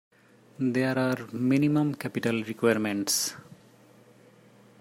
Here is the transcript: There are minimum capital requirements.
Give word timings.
There 0.57 0.97
are 0.97 1.27
minimum 1.31 1.93
capital 1.93 2.41
requirements. 2.43 3.35